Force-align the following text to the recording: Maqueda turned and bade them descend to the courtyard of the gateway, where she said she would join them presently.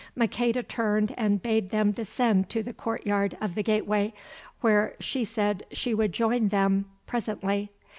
Maqueda 0.15 0.63
turned 0.63 1.13
and 1.15 1.43
bade 1.43 1.69
them 1.69 1.91
descend 1.91 2.49
to 2.49 2.63
the 2.63 2.73
courtyard 2.73 3.37
of 3.39 3.53
the 3.53 3.61
gateway, 3.61 4.13
where 4.61 4.95
she 4.99 5.23
said 5.23 5.63
she 5.71 5.93
would 5.93 6.11
join 6.11 6.47
them 6.47 6.85
presently. 7.05 7.69